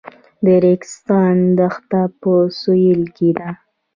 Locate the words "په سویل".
2.21-3.01